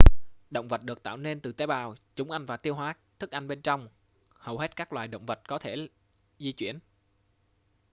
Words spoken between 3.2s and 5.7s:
ăn bên trong hầu hết các loài động vật có